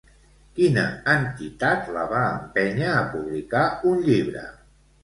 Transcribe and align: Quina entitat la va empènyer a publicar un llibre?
Quina 0.59 0.85
entitat 1.17 1.93
la 1.99 2.07
va 2.15 2.25
empènyer 2.33 2.89
a 2.95 3.07
publicar 3.15 3.65
un 3.93 4.07
llibre? 4.11 4.53